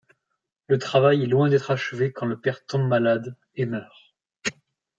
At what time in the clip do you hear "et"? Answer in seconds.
3.53-3.67